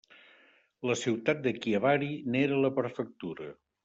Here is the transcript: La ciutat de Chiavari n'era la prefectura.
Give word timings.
La 0.91 0.95
ciutat 1.01 1.43
de 1.43 1.53
Chiavari 1.57 2.09
n'era 2.37 2.57
la 2.65 2.73
prefectura. 2.79 3.51